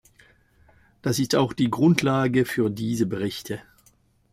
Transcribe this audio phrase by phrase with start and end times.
[1.03, 3.61] Das ist auch die Grundlage für diese Berichte.